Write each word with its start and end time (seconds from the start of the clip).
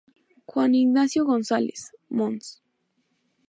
Juan 0.47 0.73
Ignacio 0.73 1.25
González, 1.25 1.91
Mons. 2.09 2.63